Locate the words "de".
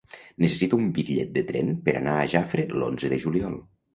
1.35-1.43, 3.15-3.23